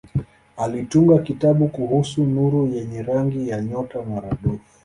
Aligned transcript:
Alitunga 0.57 1.17
kitabu 1.17 1.67
kuhusu 1.67 2.23
nuru 2.25 2.67
yenye 2.73 3.01
rangi 3.01 3.49
ya 3.49 3.61
nyota 3.61 4.03
maradufu. 4.03 4.59